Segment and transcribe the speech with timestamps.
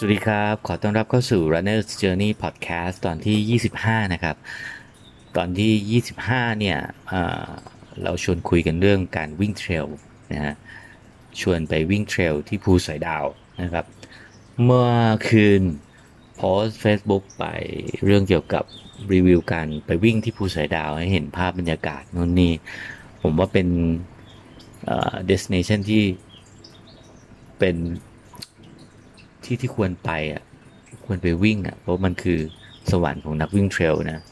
[0.00, 4.36] สวัสดีครับ ขอต้อนรับเข้าสู่ Runner's Journey Podcast ตอนที่ 25 นะครับ
[5.36, 6.78] ตอนที่ 25 เนี่ย
[7.08, 7.46] เอ่อ
[8.02, 9.86] เราชวนคุยกันเรื่องการวิ่งเทรล
[10.32, 10.54] นะฮะ
[11.40, 13.24] ชวนไปวิ่งเทรลที่ภูสอยดาว
[13.62, 13.84] นะครับ
[14.64, 14.88] เมื่อ
[15.28, 15.62] คืน
[16.36, 17.44] โพสต์ Facebook ไป
[18.04, 18.64] เรื่องเกี่ยวกับ
[19.12, 22.52] รีวิวการไปวิ่งที่ภูสอยดาว ให้เห็นภาพบรรยากาศนู่นนี่
[23.22, 23.68] ผมว่าเป็น
[24.86, 26.02] เอ่อ destination ที่
[27.58, 27.76] เป็น
[29.48, 30.42] ที่ที่ควรไปอะ
[31.04, 32.38] ควรไปวิ่งอะเพราะมันคือ
[32.90, 34.22] สวรรค์ของนักวิ่งเทรลนะ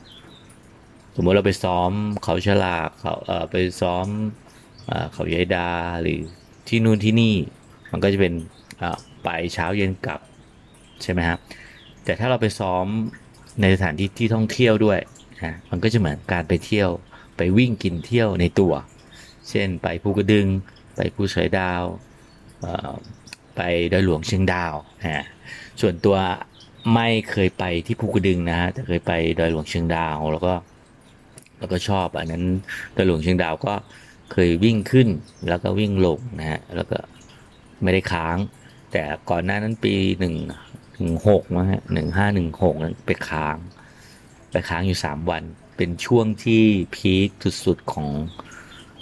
[1.14, 1.90] สมมติเราไปซ้อม
[2.24, 4.06] เขาฉลากเขาเอ่อไปซ้อม
[4.86, 5.70] เอ่อเขายายดา
[6.02, 6.20] หรือ
[6.68, 7.34] ที่นู่นที่นี่
[7.92, 8.34] มันก็จะเป็น
[8.82, 10.20] อ่อไปเช้าเย็นกลับ
[11.02, 11.38] ใช่ไหมครับ
[12.04, 12.86] แต่ถ้าเราไปซ้อม
[13.60, 14.98] ในสถานที่ที่ท่องเที่ยวด้วย
[15.42, 16.90] นะมันก็จะเหมือนการไปเที่ยว
[17.36, 18.72] ไปวิ่งกินเที่ยวในตัว
[19.50, 20.46] เช่นไปภูกระดึง
[20.96, 21.84] ไปภูสอยดาว
[22.64, 22.92] อ่อ
[23.56, 23.62] ไป
[23.92, 24.74] ดอยหลวงเชียงดาว
[25.08, 25.24] ฮะ
[25.80, 26.16] ส่วนตัว
[26.94, 30.54] ไม่เคยไปที่ภูกระดึงนะฮะแต่เคยไปดอยหลวงเชียงดาวแล้วก็
[31.58, 32.44] แล้วก็ชอบอันนั้น
[32.96, 33.74] ดอยหลวงเชียงดาวก็
[34.32, 35.08] เคยวิ่งขึ้น
[35.48, 36.98] แล้วก็วิ่งลงนะฮะแล้วก็
[37.82, 38.36] ไม่ได้ค้าง
[38.92, 40.34] แต่ก่อนหน้านั้นปีหนึ่ง
[40.92, 43.56] หนึ่งหกนะฮะหนึ่งห้าหนึ่งหกนั้นไปค้าง
[44.50, 45.42] ไปค้างอยู่สามวัน
[45.76, 46.62] เป็นช่วงที่
[46.94, 47.28] พีค
[47.64, 48.08] สุดๆของ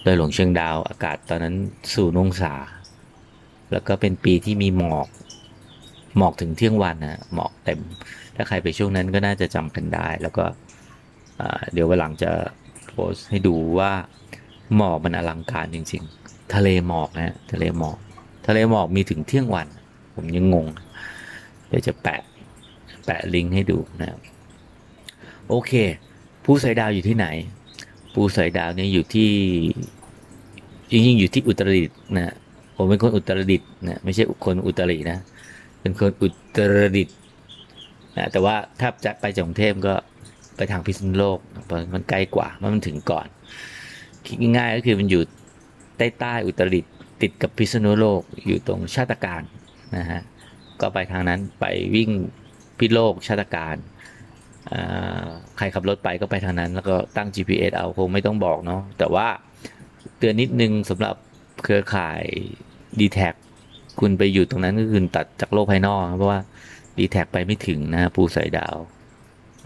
[0.05, 1.55] ดอยหลวงเชียงดาว อากาศตอนนั้น
[1.93, 2.55] ศูนย์องศา
[3.73, 5.07] แล้วก็เป็นปีที่มีหมอก
[6.17, 7.81] หมอกถึงเที่ยงวันนะหมอกเต็ม
[8.37, 10.45] ถ้าใครไปช่วงนั้นก็น่าจะจำกันได้ แล้วก็
[11.73, 12.31] เดี๋ยววันหลังจะ
[12.89, 13.93] โพสให้ดูว่า
[14.77, 17.99] หมอกมันอลังการจริง ๆ ทะเลหมอกนะทะเลหมอก
[18.47, 19.67] ทะเลหมอกมีถึงเที่ยงวัน
[20.15, 20.67] ผมยังงง
[21.69, 22.21] เดี๋ยวจะแปะ
[23.05, 24.21] แปะลิงก์ให้ดูนะครับ
[25.49, 25.73] โอเค
[26.45, 27.27] ผู้สอยดาวอยู่ที่ไหน
[28.13, 29.31] ผู้สอยดาวเนี่ยอยู่ที่
[30.91, 32.35] จริงๆอยู่ที่อุตรดิตถ์นะ
[32.77, 35.19] ผมเป็นคนอุตรดิตถ์นะไม่ใช่คนอุตรินะ
[35.81, 37.17] เป็นคนอุตรดิตถ์
[38.17, 39.95] นะแต่ว่าถ้าจะไปจากกรุงเทพก็
[40.57, 43.27] ไปทางพิษณุโลกเพราะมันใกล้กว่ามันถึงก่อน
[44.27, 45.23] คิดง่ายๆก็คือมันอยู่
[45.99, 46.93] ใต้ใต้อุตรดิตถ์
[47.23, 49.43] ติดกับพิษณุโลกอยู่ตรงชาติการ
[49.97, 50.21] นะฮะ
[50.81, 51.65] ก็ไปทางนั้นไป
[51.95, 52.11] วิ่ง
[52.79, 53.77] พิโลกชาติการ
[55.57, 59.27] ใครขับรถไปก็ไปทางนั้น แล้วก็ตั้ง GPS เอาคงไม่ต้องบอกเนาะแต่ว่า
[60.19, 61.15] เตือนนิดนึงสำหรับ
[61.63, 62.23] เครือข่าย
[62.99, 63.19] d t แท
[64.01, 66.41] คุณไปอยู่ตรงนั้นก็คือตัดจากโลกภายนอกเพราะว่า
[66.99, 68.77] d t แทไปไม่ถึงนะฮะภูสายดาว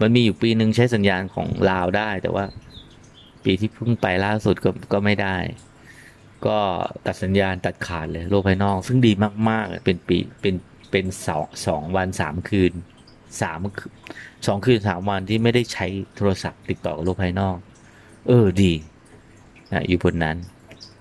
[0.01, 2.45] มันมีอยู่ปีหนึ่งใช้สัญญาณของลาวได้ แต่ว่า
[3.43, 5.37] ปีที่เพิ่งไปล่าสุดก็ก็ไม่ได้
[6.47, 6.59] ก็
[7.05, 9.11] ตัดสัญญาณตัดขาดเลยโลกภายนอก ซึ่งดี
[9.49, 10.55] มากๆ เป็นปีเป็น
[10.91, 12.73] เป็นสองสองวันสามคืน
[13.41, 13.59] สาม
[14.47, 15.85] สองคืนสามวันที่ไม่ได้ใช้
[16.15, 17.57] โทรศัพท์ติดต่อกับโลกภายนอก
[18.27, 18.73] เออดี
[19.71, 20.37] นะอยู่บนนั้น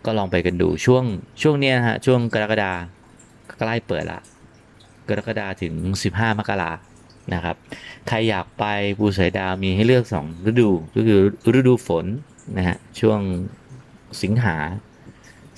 [0.05, 1.05] ก็ลองไปกันดูช่วง
[1.43, 2.73] ช่วงเนี้ยนะฮะช่วงกรกฎา
[3.59, 4.21] ใกล้เปิดละ
[5.09, 5.75] กรกฎาถึง
[6.09, 6.73] 15 มกรา
[7.35, 7.57] นะครับ
[8.09, 8.65] ใครอยากไป
[8.99, 11.21] ภูสอยดาวมีให้เลือก 2 ฤดูก็คือ
[11.59, 12.05] ฤดูฝน
[12.57, 13.21] นะฮะช่วง
[14.23, 14.57] สิงหา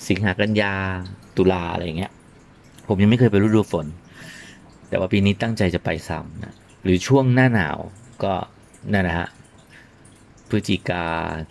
[0.07, 0.73] สิงหากันยา
[1.37, 2.11] ตุลาอะไรอย่างเงี้ย
[2.87, 3.85] ผมยังไม่เคยไปฤดูฝน
[4.89, 6.53] แต่ว่าปีนี้ตั้งใจจะไปซ้ำนะ
[6.83, 7.77] หรือช่วงหน้าหนาว
[8.23, 8.33] ก็
[8.93, 9.27] นั่นนะฮะ
[10.49, 11.03] พฤศจิกา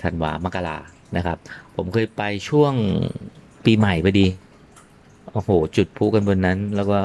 [0.03, 0.79] ธันวามกรา
[1.17, 1.39] นะครับ
[1.77, 2.73] ผมเคยไปช่วง
[3.65, 4.27] ปีใหม่พอดี
[5.33, 6.99] โอ้โห จุดพลุกันบนนั้น แล้วก็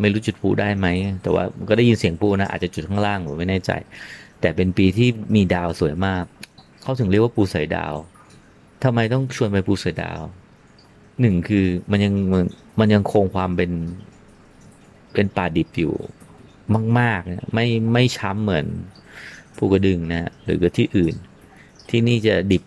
[0.00, 0.86] ไม่รู้จุดพลุได้ไหม
[1.22, 3.70] แต่ว่าก็ได้ยินเสียงพลุนะ อาจจะจุดข้างล่างผมไม่แน่ใจ
[4.40, 6.24] แต่เป็นปีที่มีดาวสวยมาก
[6.82, 7.94] เขาถึงเรียกว่าปูสายดาว
[8.84, 10.20] ทำไมต้องชวนไปปูสายดาว
[11.20, 12.14] หนึ่งคือมันยัง
[12.80, 13.70] มันยังคงความเป็น
[15.14, 15.94] เป็นป่าดิบอยู่
[16.98, 18.66] มากๆ ไม่ไม่ช้ำเหมือน
[19.56, 21.14] ภูกระดึงนะหรือก็ที่อื่น
[21.94, 22.64] ที่นี่จะดิบ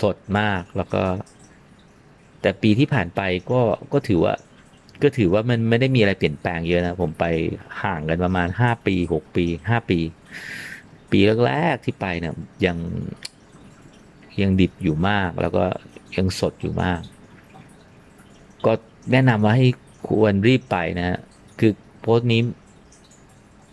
[0.00, 1.02] สดมากแล้วก็
[2.42, 3.20] แต่ปีที่ผ่านไป
[3.50, 3.60] ก็
[3.92, 4.34] ก็ถือว่า
[5.02, 7.24] ก็ถือว่ามันไม่ได้มีอะไรเปลี่ยนแปลงเยอะนะ ผมไป
[7.82, 9.98] ห่างกันประมาณห้าปีหกปีห้าปี
[11.10, 12.34] ปีแรกๆที่ไปเนี่ย
[12.66, 12.76] ยัง
[14.40, 15.64] ยังดิบอยู่มาก แล้วก็
[16.16, 17.00] ยังสดอยู่มาก
[18.66, 18.72] ก็
[19.12, 19.68] แนะนำว่าให้
[20.08, 21.18] ควรรีบไปนะฮะ
[21.60, 22.40] คือโพสต์นี้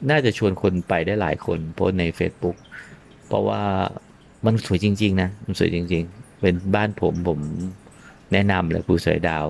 [0.10, 2.58] น่าจะชวนคนไปได้หลายคนโพสต์ใน Facebook
[3.28, 3.62] เพราะว่า
[4.46, 7.40] มันสวยจริง ๆ นะ มันสวยจริง ๆ เป็นบ้านผมผม
[8.34, 9.46] แนะนำเลยภูสอยดาว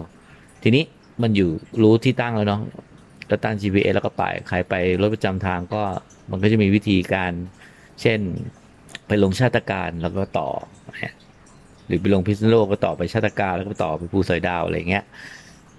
[0.63, 0.83] ทีนี้
[1.21, 1.49] มันอยู่
[1.81, 2.61] รู้ที่ตั้งแล้วเนาะ
[3.29, 5.81] ก็ตั้ง GPS แล้วก็ไปใครไปรถประจำทางก็
[6.31, 7.31] มันก็จะมีวิธีการ
[8.01, 8.19] เช่น
[9.07, 10.49] ไปลงชาติการแล้วก็ต่อ
[11.87, 15.03] หรือไปลงพิษณุโลกก็ต่อไปชาติการแล้วก็ต่อไปภูสอยดาวอะไรเงี้ย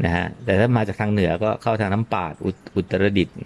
[0.04, 3.36] นะฮะแต่ถ้ามาจากทางเหนือก็เข้าทางน้ำปาดอุอุตรดิตถ์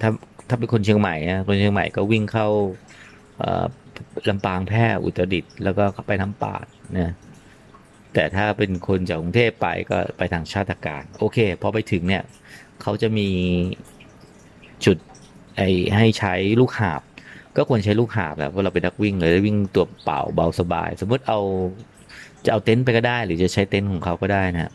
[0.00, 0.08] ถ้า
[0.48, 2.48] ถ้าเป็นคนเชียงใหม่นะคนเชียงใหม่ก็วิ่งเข้า
[4.28, 6.66] ลำปางแพร่อุตรดิตถ์แล้วก็ไปน้ำปาด
[6.98, 7.12] นะ
[8.14, 12.24] แต่ถ้าเป็นคนจากกรุงเทพไปก็ไปทางชาติการโอเคพอไปถึงเนี่ย
[12.82, 13.28] เขาจะมี
[14.84, 14.96] จุด
[15.56, 15.60] ไอ
[15.96, 17.02] ให้ใช้ลูกหาบ
[17.56, 21.40] ก็ควรใช้ลูกหาบแหละเพราะเราเป็นนักวิ่งเลยวิ่งตัวเปล่าเบาสบาย สมมติเอา
[22.44, 24.72] จะเอาเต็นท์ไปก็ได้ หรือจะใช้เต็นท์ของเขาก็ได้นะ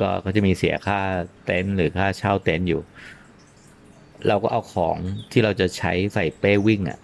[0.00, 1.00] ก็ก็จะมีเสียค่า
[1.46, 2.80] เต็นท์หรือค่าเช่าเต็นท์อยู่
[4.28, 4.96] เราก็เอาของ
[5.32, 6.98] ที่เราจะใช้ใส่เป้วิ่งอะ่ะ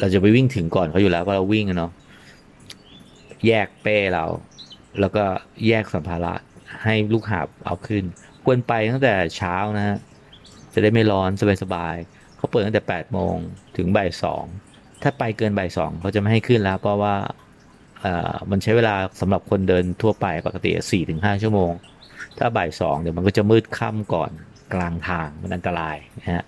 [0.00, 1.92] เราจะไปวิ่งถึงก่อนเขาอยู่แล้วเพราะเราวิ่งอะเนาะ
[3.46, 4.24] แยกเป้เรา
[5.00, 5.24] แล้วก็
[5.68, 6.34] แยกสัมภาระ
[6.84, 8.04] ให้ลูกหาบเอาขึ้น
[8.44, 9.96] ควรไปตั้งแต่เช้านะฮะ
[10.72, 11.30] จะได้ไม่ร้อน
[11.62, 13.36] สบายๆเขาเปิดตั้งแต่แปดโมง
[13.76, 14.44] ถึงบ่ายสอง
[15.02, 17.14] ถ้าไปเกินบ่ายสองเขาจะไม่ให้ขึ้นแล้ว เพราะว่า
[18.50, 21.72] มันใช้เวลาสำหรับคนเดินทั่วไปปกติสี่ถึงห้าชั่วโมง
[22.38, 24.30] ถ้าบ่ายสองเดี๋ยวมันก็จะมืดค่ำก่อน
[24.74, 26.44] กลางทางมันอันตรายนะฮะ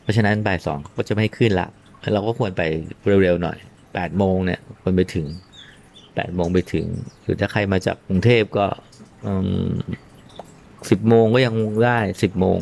[0.00, 1.68] เพราะฉะนั้นบ่ายสองก็จะไม่ให้ขึ้นละ
[2.14, 2.62] เราก็ควรไป
[3.22, 3.58] เร็วๆหน่อย
[3.94, 5.26] แปดโมงเนี่ยควรไปถึง
[6.14, 6.86] แปดโมงไปถึง
[7.22, 8.66] หรือถ้าใครมาจากกรุงเทพก็
[10.90, 11.54] สิบโมงก็ยัง
[11.84, 12.58] ได้สิบโมง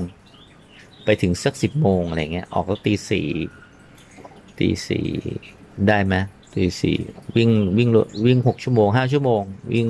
[1.05, 3.29] ไปถึงสักสิบโมงอะไรเงี้ยออกก็ตีสี่
[4.59, 5.07] ตีสี่
[5.89, 6.15] ได้ไหม
[6.55, 6.97] ตีสี่
[7.37, 7.89] วิ่งวิ่ง
[8.27, 9.43] วิ่งหกชั่วโมงห้าชั่วโมง
[9.75, 9.87] วิ่ง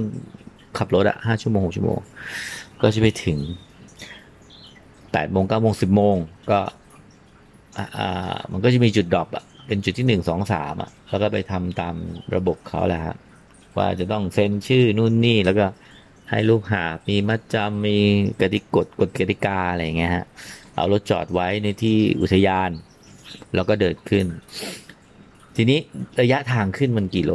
[0.78, 1.98] ขับรถอะห้าชั่วโมงหกชั่วโมง
[2.80, 3.38] ก็จะไปถึง
[5.12, 6.16] แปดโมงเก้าโมงสิบโมง
[6.50, 6.60] ก็
[7.96, 11.94] อ่ามันก็จะมีจุดดรอปอะเป็นจุดที่หนึ่งสองสามอะแล้วก็ไปทำตาม
[12.34, 13.00] ระบบเขาแหละ
[13.76, 15.66] ว่าจะต้องเซ็นชื่อนู่นนี่แล้วก็
[16.30, 17.96] ให้ลูกหามีมัดจำมี
[18.40, 20.26] กติกฎกฎกติกาอะไรเงี้ยฮะ
[20.74, 22.70] เอารถจอดไว้ในที่อุทยาน
[23.54, 24.26] แล้วก็เดินขึ้น
[25.56, 25.78] ทีนี้
[26.20, 27.32] ระยะทางขึ้นมันกี่โล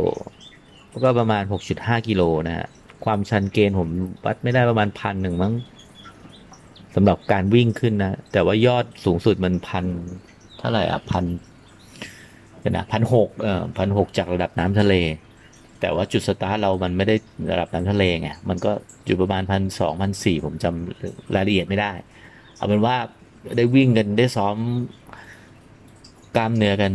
[1.04, 1.44] ก็ประมาณ
[1.76, 2.68] 6.5 กิโลนะฮะ
[3.06, 3.90] ความชันเกณฑ์ผม
[4.26, 5.54] วัดไม่ได้ประมาณพันหนึ่งมั้ง
[6.96, 9.86] สำหรับการวิ่งขึ้นนะ แต่ว่ายอดสูงสุดมันพัน
[10.66, 11.26] ท่าไหร่อะพัน
[12.70, 14.96] นะพันหกเอ่อพันหกจากระดับน้ำทะเล
[15.82, 17.16] แต่ว่าจุดสตาร์ทเรามันไม่ได้
[17.52, 18.72] ระดับน้ำทะเลไงมันก็
[19.06, 21.92] อยู่ประมาณพันสองพันสี่ผมจำรายละเอียดไม่ได้
[22.58, 22.96] เอาเป็นว่า
[23.58, 24.56] ได้วิ่งกันได้ซ้อม
[26.36, 26.94] กล้ามเนื้อกัน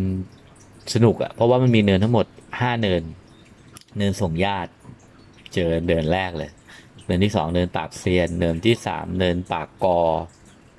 [0.95, 2.27] สนุกอะเพราะว่ามันมีเนินทั้งหมด
[2.61, 3.03] ห้าเนิน
[3.99, 4.71] เนินส่งญาติ
[5.55, 6.51] เจอเดินแรกเลย
[7.07, 10.01] เนินที่สองเนินปากเซียน เนินที่สามเนินปากกอ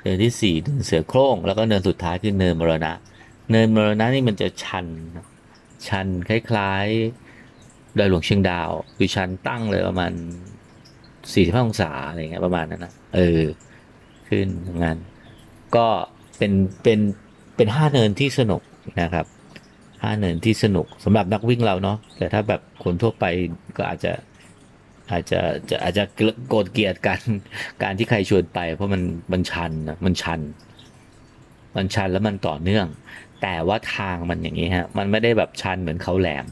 [0.02, 2.94] เนินที่สี่เนินเสือโคร่งแล้วก็เนินสุดท้ายคือเนินมรณะ
[3.52, 4.86] เนินมรณะนี่มันจะชัน
[5.88, 10.12] ชันคล้ายๆดอยหลวงเชียงดาว คือชันตั้งเลยประมาณ
[11.34, 13.42] สี่สิบห้าองศาอะไรเงี้ยประมาณนั้นนะเออ
[14.28, 14.48] ขึ้น
[14.84, 14.98] งาน
[15.76, 15.88] ก็
[16.38, 16.52] เป็น
[16.84, 17.00] เป็น
[17.56, 18.62] เป็นห้าเนินที่สนุก
[19.02, 19.26] นะครับ
[20.04, 23.26] ห้าเนินที่สนุกสำหรับนักวิ่งเราเนาะแต่ถ้าแบบคนทั่วไป
[23.78, 24.12] ก็อาจจะ
[25.12, 26.04] อาจจะจะอาจจะ
[26.50, 27.20] โกรธเกลียดกัน
[27.84, 30.40] การที่ใครชวนไป เพราะมันมันชันนะมันชัน
[31.76, 32.88] มันชันแล้วมันต่อเนื่อง
[33.42, 36.46] แต่ว่าทางมันอย่างนี้ฮะ มันไม่ได้แบบชันเหมือนเขาแหลม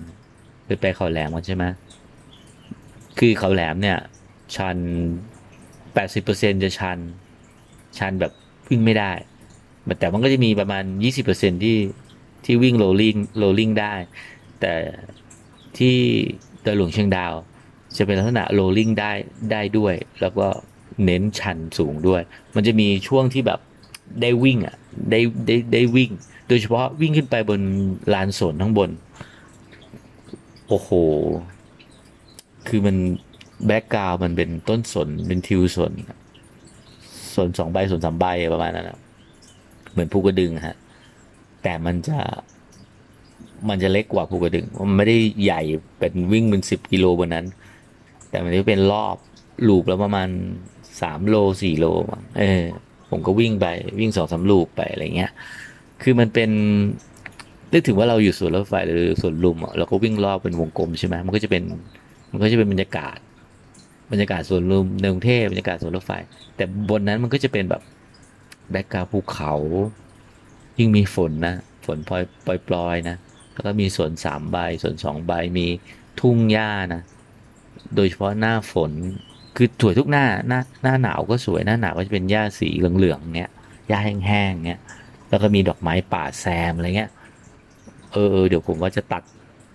[0.65, 1.65] ไปไปเขาแหลมกันใช่ไหม
[3.19, 3.97] คือเขาแหลมเนี่ย
[4.55, 4.77] ชัน
[5.93, 6.97] แปดสิบเปอร์เซ็นต์จะชัน
[7.97, 8.31] ชันแบบ
[8.69, 9.11] วิ่งไม่ได้
[9.99, 11.77] แต่มันก็จะมีประมาณยี่สิบเปอร์เซ็นต์ที่
[12.45, 13.93] ที่วิ่ง rolling rolling ได้
[14.61, 14.73] แต่
[15.77, 15.95] ที่
[16.65, 17.33] ดอยหลวงเชียงดาว
[17.97, 19.11] จะเป็นลักษณะ rolling ได้
[19.51, 20.47] ได้ด้วย แล้วก็
[21.05, 22.21] เน้นชันสูงด้วย
[22.55, 23.59] มันจะมีช่วงที่แบบ
[24.21, 24.75] ได้วิ่งอะ
[25.11, 26.11] ได้ได้ได้วิ่ง
[26.47, 27.61] โดยเฉพาะวิ่งขึ้นไปบน
[28.13, 28.89] ลานสนข้างบน
[30.67, 30.89] โอ้โห
[32.67, 32.95] คือมัน
[33.65, 35.93] background มันเป็นต้นสนเป็นทิวสน
[37.35, 38.97] สนสองใบสนสามใบประมาณนั้นนะ
[39.91, 40.77] เหมือนภูกระดึงฮะ
[41.63, 42.17] แต่มันจะ
[43.69, 45.61] มันจะเล็กกว่าภูกระดึง มันไม่ได้ใหญ่
[45.97, 47.45] เป็นวิ่งเป็นสิบกิโลบนนั้น
[48.29, 49.15] แต่มันจะเป็นรอบ
[49.67, 50.29] loop แล้วประมาณ
[51.01, 51.85] สามโลสี่โล
[52.39, 52.63] เออ
[53.09, 53.65] ผมก็วิ่งไป
[53.99, 55.31] วิ่งสองสามลูปไปอะไรเงี้ย
[56.01, 56.49] คือมันเป็น
[57.73, 61.63] นึกถึงว่าเราอยู่สวนรถไฟหรือสวนลุมอะเราก็วิ่งรอบเป็นวงกลมใช่ไหมมันก็จะเป็น
[62.31, 63.17] มันก็จะเป็นบรรยากาศ
[64.11, 66.11] บรรยากาศสวนลุมในกรุงเทพบรรยากาศสวนรถไฟ
[66.55, 67.81] แต่บนนั้นมันก็จะเป็นแบบ
[68.71, 69.53] แบ็กกราวภูเขา
[70.79, 71.55] ยิ่งมีฝนนะ
[71.85, 73.15] ฝนปล่อยปล่อยปลอยนะ
[73.53, 75.67] แล้วก็มีสวนสามใบสวนสองใบมี
[76.19, 77.01] ทุ่งหญ้านะ
[77.95, 78.91] โดยเฉพาะหน้าฝน
[79.55, 83.51] คือสวยทุกหน้าหน้าหน้าหนาวก็สวยหน้าหนาวก็จะเป็นหญ้าสีเหลืองๆเนี้ย
[83.87, 84.81] หญ้าแห้งๆเนี้ย
[85.29, 87.11] แล้วก็มีดอกไม้ป่าแซมอะไรเงี้ย
[88.13, 89.23] เออเดี๋ยวผมว่าจะตัด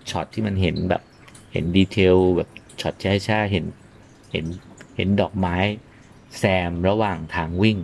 [0.09, 1.01] ช็อตที่มันเห็นแบบ
[1.51, 2.49] เห็น detail แบบ
[2.81, 3.65] ช็อตแช่ๆเห็น
[4.31, 4.45] เห็น
[4.95, 5.55] เห็นดอกไม้
[6.39, 7.77] แซมระหว่างทางวิ่ง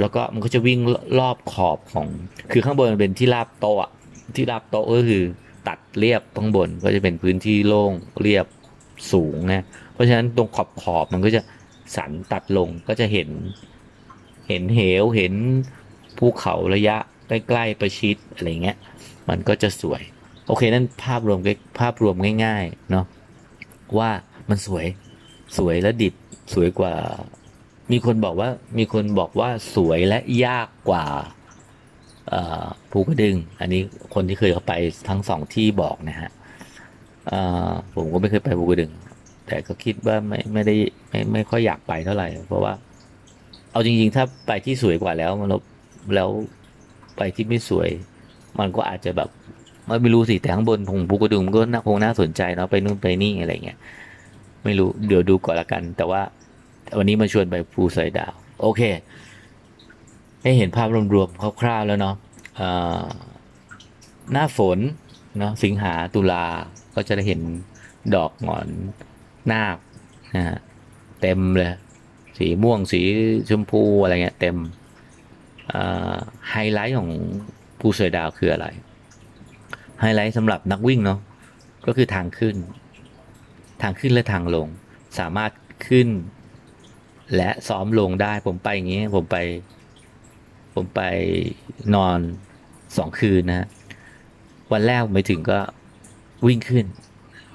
[0.00, 0.78] แล้วก็มันก็จะวิ่ง
[1.18, 2.06] รอบขอบของ
[2.52, 3.90] คือข้างบนเป็นที่ราบโต๊ะ
[4.36, 5.22] ที่ราบโต๊ะก็คือ
[5.68, 8.46] ตัดเรียบข้างบนก็จะเป็นพื้นที่โล่งเรียบ
[9.12, 11.40] สูงนะเพราะฉะนั้นตรงขอบขอบมันก็จะ
[11.96, 13.28] สันตัดลงก็จะเห็น
[14.48, 15.34] เห็นเหวเห็น
[16.18, 16.96] ภูเขาระยะ
[17.28, 18.76] ใกล้ๆประชิดอะไรเงี้ย
[19.28, 20.02] มันก็จะสวย
[20.46, 21.38] โอเคนั่นภาพรวม
[21.80, 23.04] ภาพรวมง่ายๆเนาะ
[23.98, 24.10] ว่า
[24.48, 24.86] มันสวย
[25.56, 26.14] สวยและดิบ
[26.54, 26.94] สวยกว่า
[27.92, 28.48] มีคนบอกว่า
[28.78, 31.04] มีคนบอกว่าสวยและยากกว่า
[32.90, 33.80] ภูกระดึง อันนี้
[34.14, 34.72] คนที่เคยเข้าไป
[35.08, 36.30] ทั้งสองที่บอกนะฮะ
[37.94, 38.90] ผมก็ไม่เคยไปภูกระดึง
[39.46, 40.74] แต่ก็คิดว่าไม่ไม่ได้
[41.08, 42.72] ไม่ไม่ค่อยอยากไปเท่าไหร่ เพราะว่า
[43.72, 45.48] เอาจริง ๆ ถ้าไปที่สวยกว่าแล้วมัน
[46.14, 46.30] แล้ว
[47.16, 47.88] ไปที่ไม่สวย
[48.58, 49.28] มันก็อาจจะแบบ
[50.02, 53.78] ไม่รู้สิแต่ข้างบนของภูกระดึงก็น่าคงน่าสนใจเนาะไปนู่นไปนี่อะไรเงี้ย
[54.64, 56.20] ไม่รู้เดี๋ยวดูก่อนละกัน แต่ว่า
[56.98, 58.82] วันนี้มาชวนไปภูสอยดาว โอเค
[60.42, 62.14] ให้เห็นภาพรวมๆคร่าวๆแล้วเนาะ
[64.32, 64.78] หน้าฝน
[65.38, 66.44] เนาะสิงหาตุลา
[66.96, 67.40] ก็จะได้เห็น
[68.14, 68.68] ดอกหงอน
[69.52, 69.76] นาค
[70.36, 70.58] นะฮะ
[71.20, 71.72] เต็มเลย
[72.38, 73.00] สีม่วงสี
[73.48, 74.56] ชมพูอะไรเงี้ยเต็ม
[76.50, 77.10] ไฮไลท์ของ
[77.80, 78.66] ภูเสอดาวคืออะไร
[80.00, 81.18] ไฮไลท์สำหรับนักวิ่งเนาะ
[81.86, 82.56] ก็คือทางขึ้น
[83.82, 84.66] ทางขึ้นและทางลง
[85.18, 85.52] สามารถ
[85.88, 86.08] ขึ้น
[87.36, 89.36] และซ้อมลงได้ผมไปอย่างนี้ผมไป
[90.74, 91.00] ผมไป
[91.94, 92.18] นอน
[92.96, 93.66] สองคืนนะ
[94.72, 95.58] วันแรกไปถึงก็
[96.46, 96.84] วิ่งขึ้น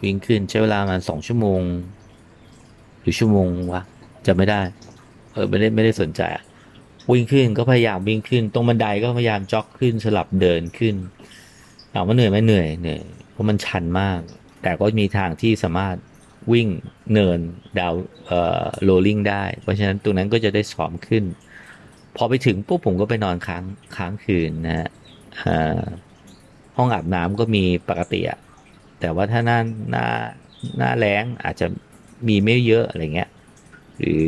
[0.04, 1.62] วิ่งขึ้นใช้เวลามาสองชั่วโมง
[3.02, 3.82] หรือชั่วโมงวะ
[4.28, 4.62] จะไม่ได้
[5.34, 6.22] เออไม่ได้ไม่ได้สนใจ
[7.12, 10.96] วิ่งขึ้นก็พยายามวิ่งขึ้น ตรงบันไดก็พยายามจ็อกขึ้นสลับเดินขึ้น
[11.94, 14.20] ถามว่าเหนื่อยไหมเหนื่อยเหนื่อยเพราะมันชันมาก
[14.64, 15.96] แต่ก็มีทางที่สามารถ
[16.54, 16.68] วิ่ง
[17.14, 17.40] เนิน
[17.80, 17.94] ดาว
[18.28, 21.24] เอ่อโรลลิ่งได้ เพราะฉะนั้นตรงนั้นก็จะได้ซ้อมขึ้น
[22.16, 23.64] พอไปถึงปุ๊บผมก็ไปนอนค้าง
[23.96, 24.88] ค้างคืนนะฮะ
[26.78, 28.40] ห้องอาบน้ำก็มีปกติอะ
[29.02, 29.60] แต่ว่าถ้าหน้า
[29.92, 30.06] หน้า
[30.78, 31.68] หน้าแรงอาจจะ
[32.28, 33.30] มีไม่เยอะอะไรเงี้ย
[33.98, 34.26] หรือ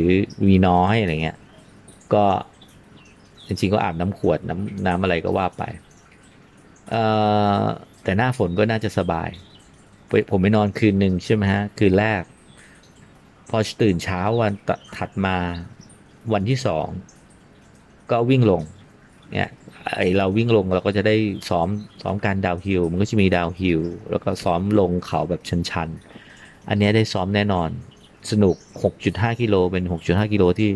[0.48, 1.36] มีน้อยอะไรเงี้ย
[2.14, 2.24] ก็
[3.46, 5.62] จริงๆก็อาบน้ำขวดน้ำน้ำอะไรก็ว่าไป
[8.02, 9.28] แต่หน้าฝนก็น่าจะสบาย
[10.30, 12.22] ผมไปนอนคืนหนึ่งใช่ไหมฮะ คืนแรก
[13.50, 14.52] พอตื่นเช้าวัน
[14.96, 15.36] ถัดมา
[16.32, 16.86] วันที่สอง
[18.10, 18.62] ก็วิ่งลง
[19.34, 19.50] เนี่ย
[19.92, 21.16] ไอเราวิ่งลงเราก็จะได้
[21.48, 21.68] ซ้อม
[22.02, 27.68] ซ้อมการดาวฮิลมันก็จะมีดาวฮิลแล้วก็ซ้อมลงเขาแบบชันๆ อันนี้ได้ซ้อมแน่นอน
[28.30, 28.56] สนุก
[28.98, 30.70] 6.5 กิโลเป็น 6.5 กิโลที่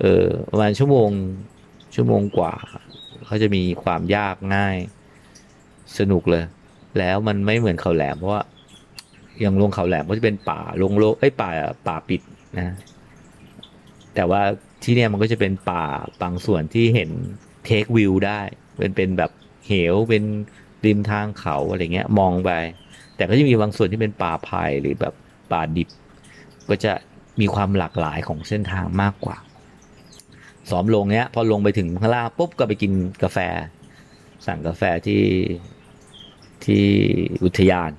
[0.00, 1.08] เออประมาณชั่วโมง
[1.94, 2.54] ชั่วโมงกว่า
[3.26, 4.76] เขาจะมีความยากง่าย
[5.98, 6.44] สนุกเลย
[6.98, 8.42] แล้วมันไม่เหมือนเขาแหลม เพราะว่า
[9.40, 11.50] อย่างลงเขาแหลมก็จะเป็นป่าลงโลไอ้ป่า
[11.86, 12.20] ป่าปิด
[12.56, 12.74] นะ
[14.14, 14.42] แต่ว่า
[14.82, 15.84] ที่เนี่ยมันก็จะเป็นป่า
[16.22, 17.10] บางส่วนที่เห็น
[17.64, 18.40] เทควิวได้
[18.78, 19.30] เป็นเป็นแบบ
[19.66, 20.24] เหวเป็น
[20.84, 22.50] ริมทางเขาอะไรเงี้ย มองไป
[23.16, 25.14] แต่ก็จะมีบางส่วนที่เป็นป่าไผ่หรือแบบ
[25.52, 25.88] ป่าดิบ
[26.68, 26.92] ก็จะ
[27.40, 29.36] มีความหลากหลายของเส้นทางมากกว่า
[30.70, 32.92] สอมลงเนี้ย พอลงไปถึงข้างล่างปุ๊บก็ไปกิน
[33.22, 33.38] กาแฟ
[34.46, 35.22] สั่งกาแฟที่
[36.64, 36.84] ที่
[37.44, 37.90] อุทยาน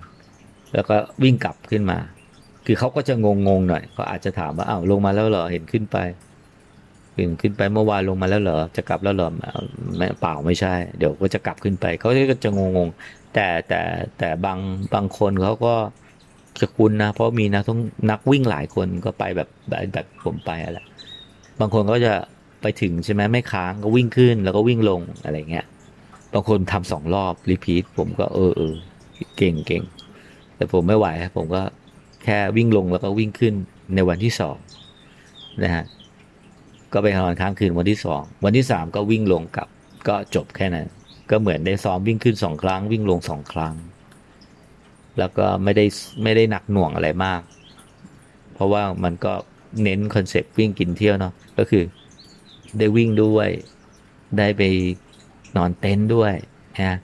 [0.74, 2.00] แล้วก็วิ่งกลับขึ้นมา
[2.66, 5.98] คือเขาก็จะงงงหน่อยเขาอาจจะถามว่าอ้าวลงมาแล้วเหรอเห็นขึ้นไป
[7.16, 9.30] เห็นขึ้นไปเมื่อวานลงมาแล้วเหรอจะกลับแล้วเหรอ
[9.98, 12.90] ไม่เปล่าไม่ใช่ เดี๋ยวก็จะกลับขึ้นไปเขาก็จะงงง
[13.34, 13.82] แต่แต่
[14.18, 14.60] แต่บาง
[14.94, 15.74] บางคนเขาก็
[16.60, 17.80] จะคุ้นะ เพราะมีนักต้อง
[18.12, 20.80] นักวิ่งหลายคนก็ไปแบบแบบแบบผมไปอะไร
[21.60, 22.14] บางคนก็จะ
[22.62, 25.66] ไปถึงใช่ไหมไม่ค้างก็วิ่งขึ้นแล้วก็วิ่งลงอะไรเงี้ย
[26.34, 28.74] บางคนทำสองรอบรีพีทผมก็เออเออ
[29.38, 29.84] เก่งเก่ง
[30.56, 31.62] แต่ผมไม่ไหวครับผมก็
[32.24, 33.54] แค่วิ่งลงแล้วก็วิ่งขึ้น
[33.96, 34.58] ในวันที่สอง
[35.64, 35.84] นะฮะ
[36.96, 39.68] ก็ไปนอนค้างคืนวันที่สองวันที่สามก็วิ่งลงกลับ
[40.08, 40.88] ก็จบแค่นั้น
[41.30, 43.74] ก็เหมือนได้ซ้อมวิ่งขึ้นสองครั้ง วิ่งลงสองครั้ง
[45.20, 45.86] แล้วก็ไม่ได้
[46.24, 47.42] ไม่ได้หนักหน่วงอะไรมาก
[48.54, 49.34] เพราะว่ามันก็
[49.84, 51.84] เน้นคอนเซปต์วิ่งกินเที่ยวเนาะก็คือ
[52.78, 53.50] ได้วิ่งด้วย
[54.38, 54.62] ได้ไป
[55.58, 56.34] นอนเต็นท์ด้วย
[56.82, 56.98] นะ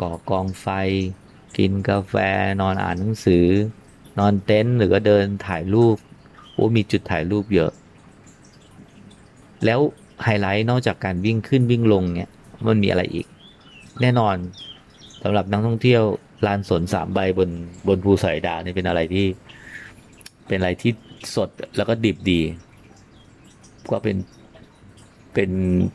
[0.00, 0.66] ก่อกองไฟ
[1.58, 2.14] กินกาแฟ
[2.60, 3.46] นอนอ่านหนังสือ
[4.18, 5.96] นอนเต็นท์หรือก็เดินถ่ายรูป
[6.52, 7.72] โอ้มีจุดถ่ายรูปเยอะ
[9.64, 9.80] แล้ว
[10.24, 12.30] ไฮไลท์นอกจากการวิ่งขึ้นวิ่งลงเนี่ย
[12.68, 13.26] มันมีอะไรอีก
[14.02, 14.36] แน่นอน
[15.22, 16.02] สำหรับนักท่องเที่ยว
[16.46, 17.50] ลานสนสามใบบน
[17.88, 19.26] บนภูสายดาวนี่เป็นอะไรที่
[20.48, 20.92] เป็นอะไรที่
[21.34, 22.40] สดแล้วก็ดิบดี
[23.90, 24.16] ก็เป็น
[25.34, 25.50] เป็น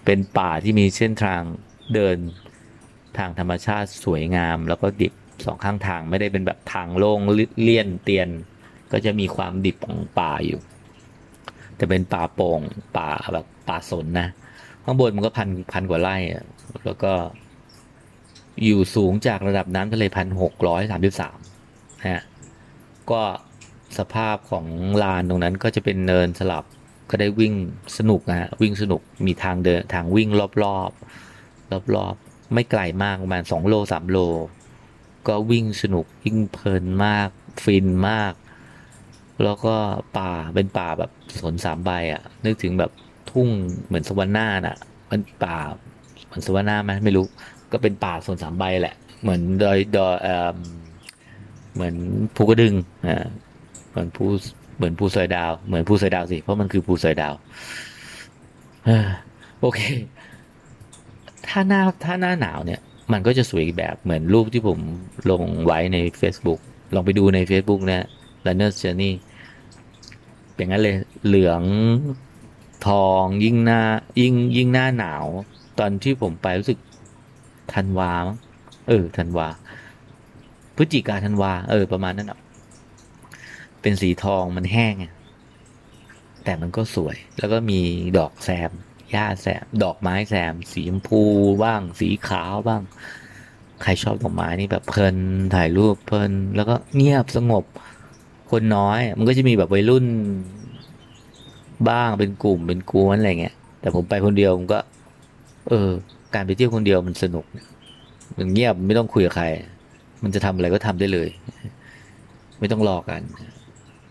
[0.06, 1.42] เป็นป่าที่มีเส้นทาง
[1.94, 2.18] เดิน
[3.18, 5.14] ทางธรรมชาติสวยงาม แล้วก็ดิบ
[5.46, 7.20] สองข้างทางไม่ได้เป็นแบบทางโล่ง
[7.62, 8.30] เลี่ยนเตียน
[8.92, 10.60] ก็จะมีความดิบของป่าอยู่
[11.80, 12.62] จะเป็นป่าโป่ง
[12.98, 14.28] ป่าแบบ ป่าสนนะ
[14.84, 16.18] ข้างบนมันก็พันพันกว่าไร่
[16.86, 17.12] แล้วก็
[18.64, 21.38] อยู่สูงจากระดับน้ำทะเลพันหกร้อยสามสิบสาม
[22.08, 22.22] ฮะ
[23.12, 23.22] ก็
[23.98, 24.66] สภาพของ
[25.04, 26.66] ลานตรงนั้นก็จะเป็นเนินสลับ
[27.10, 27.54] ก็ได้วิ่ง
[27.98, 30.92] สนุกนะฮะวิ่งสนุกมีทางเดินทางวิ่งรอบรอบ
[31.72, 32.16] รอบรอบ
[32.54, 34.18] ไม่ไกลมากประมาณสองโลสามโล
[35.28, 37.30] ก็วิ่งสนุกวิ่งเพลินมาก
[37.64, 38.34] ฟินมาก
[39.44, 39.76] แล้วก็
[40.18, 42.92] ป่าเป็นป่าแบบสนสามใบอะ่ะนึกถึงแบบ
[43.34, 43.50] ทุ่ง
[43.86, 44.78] เหมือนสวรรค์หน้าน่ะ
[45.12, 45.58] มันป่า
[46.26, 47.26] เหมือนสวรรค์หน้าไหมไม่รู้
[47.72, 50.56] ก็เป็นป่าส่วนสามใบแหละ เหมือนดอยดอยเอ่อ
[51.74, 51.96] เหมือน
[52.36, 52.74] ภูกระดึง
[53.08, 53.26] อ่า
[53.90, 54.26] เหมือนภู
[54.78, 57.34] เหมือนภูสอยดาว เหมือนภูสอยดาวสิ เพราะมันคือภูสอยดาว
[58.88, 58.90] อ
[59.62, 59.82] โอเค
[61.48, 62.80] ถ้าหน้าถ้าหน้าหนาวเนี่ย
[63.12, 64.80] มันก็จะสวยอีกแบบเหมือนรูปที่ผม
[65.32, 66.60] ลงไว้ใน Facebook
[66.96, 68.08] ลองไปดูใน Facebook นะ
[68.46, 69.14] Runner's Journey
[70.56, 71.62] อย่างนั้นเลยเหลือง
[72.88, 73.82] ทองยิ่งหน้า
[74.22, 75.26] ยิ่งยิ่งหน้าหนาว
[75.80, 76.80] ตอนที่ผมไปรู้สึก
[77.74, 78.38] ธันวามั้ง
[78.88, 79.48] เออธันวา
[80.76, 82.40] พฤศจิกาธันวา เออ ประมาณนั้นอะ
[83.82, 85.14] เป็นสีทองมันแห้งอะ
[86.44, 87.80] แต่มันก็สวย แล้วก็มี
[88.18, 88.72] ดอกแซม
[89.12, 91.22] หญ้าแซม ดอกไม้แซม สีชมพู
[91.64, 92.82] บ้าง สีขาวบ้าง
[93.82, 95.16] ใครชอบดอกไม้นี่แบบเพลิน
[95.56, 97.66] ถ่ายรูปเพลิน แล้วก็เงียบสงบ
[98.52, 100.06] คนน้อย มันก็จะมีแบบวัยรุ่น
[101.90, 104.80] บ้างเป็นกลุ่มเป็นกวนอะไรเงี้ย แต่ผมไปคนเดียวผมก็
[105.70, 105.90] เออ
[106.36, 107.46] การไปเที่ยวคนเดียวมันสนุก
[108.38, 109.46] มันเงียบไม่ต้องคุยกับใคร
[110.24, 111.30] มันจะทำอะไรก็ทำได้เลย
[112.60, 113.22] ไม่ต้องรอกัน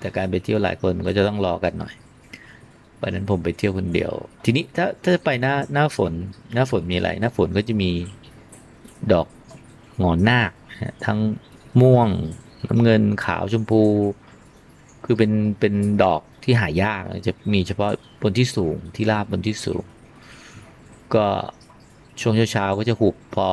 [0.00, 1.95] แต่การไปเที่ยวหลายคนมันก็จะต้องรอกันหน่อย
[3.00, 4.12] วันนั้นผมไปเที่ยวคนเดียว
[4.45, 6.12] ทีนี้ถ้าถ้าไปหน้าหน้าฝน
[6.54, 7.90] หน้าฝนมีอะไร หน้าฝนก็จะมี
[9.12, 9.26] ดอก
[9.99, 10.50] หงอนนาค
[11.07, 11.19] ทั้ง
[11.81, 12.09] ม่วง
[12.69, 13.83] น้ำเงินขาวชมพู
[15.04, 17.90] คือเป็นเป็นดอก ที่หายากจะมีเฉพาะ
[18.22, 19.84] บนที่สูงที่ราบบนที่สูง
[21.14, 21.26] ก็
[22.20, 23.49] ช่วงเช้าๆก็จะหุบพอ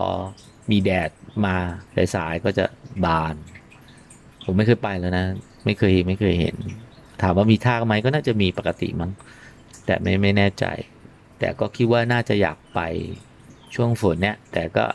[0.72, 1.10] มีแดด
[1.46, 1.56] มา
[2.16, 2.66] สายๆก็จะ
[3.06, 3.36] บาน
[4.46, 5.26] ผมไม่เคยไปแล้วนะ
[5.66, 6.56] ไม่เคยไม่เคยเห็น
[7.22, 9.12] ถามว่ามีท่าไหมก็น่าจะมีปกติมั้ง
[9.86, 10.66] แต่ไม่ไม่แน่ใจ
[11.40, 12.80] แต่ก็คิดว่าน่าจะอยากไป
[13.76, 14.86] ช่วงฝนเนี่ย แต่ก็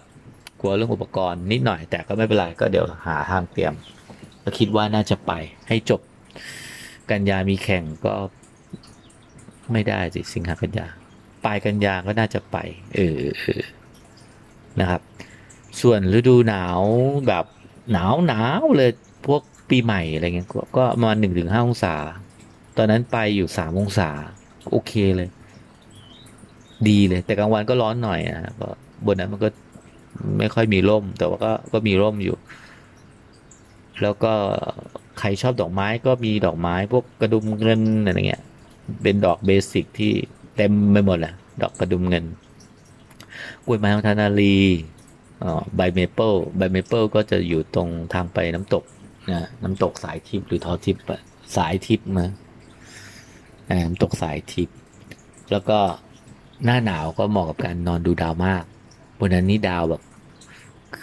[0.60, 3.74] กลัวเรื่องอุปกรณ์นิดหน่อย แต่ก็ไม่เป็นไรก็เดี๋ยวหาทางเตรียม
[4.42, 5.32] ก็คิดว่าน่าจะไป
[5.68, 6.00] ให้จบ
[7.10, 8.14] กันยามีแข่งก็
[9.72, 10.86] ไม่ได้สิสิงหากันยา
[11.44, 12.56] ปลายกันยาก็น่าจะไป
[12.94, 13.22] เออ
[14.80, 15.00] นะครับ
[15.80, 16.80] ส่วนฤดูหนาว
[17.28, 17.44] แบบ
[17.92, 18.90] หนาวหนาวเลย
[19.26, 21.94] พวกปีใหม่อะไรเงี้ยก็ประมาณหนึ่งถึงห้าองศา
[22.76, 24.10] ตอนนั้นไปอยู่สามองศา
[24.70, 25.28] โอเคเลย
[26.88, 28.68] ดีเลย แต่กลางวันก็ร้อนหน่อยอะก็
[29.06, 29.48] บนนั้นมันก็
[30.38, 32.36] ไม่ค่อยมีร่ม แต่ว่าก็ก็มีร่มอยู่
[34.02, 34.34] แล้วก็
[35.18, 38.42] ใครชอบดอกไม้ก็มีดอกไม้ พวกกระดุมเงินอะไรเงี้ย
[39.02, 40.12] เป็นดอก basic ที่
[40.56, 42.24] เต็มไปหมดแหละดอกกระดุมเงิน
[43.66, 44.56] กล้วยไม้รองเท้านารี
[45.76, 48.84] ใบเมเปิลใบเมเปิลก็จะอยู่ตรงทางไปน้ำตก
[49.30, 51.20] นะน้ำตกสายทิพย์หรือทอทิพย์อะ
[51.56, 52.26] สายทิพย์มา
[53.70, 54.76] อ่าน้ำตกสายทิพย์
[55.50, 55.78] แล้วก็
[56.64, 58.64] หน้าหนาวก็เหมาะกับการนอนดูดาวมาก
[59.18, 60.02] บนนั้นนี่ดาวแบบ